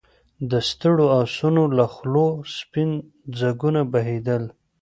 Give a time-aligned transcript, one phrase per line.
[0.49, 2.89] د ستړو آسونو له خولو سپين
[3.39, 4.43] ځګونه بهېدل.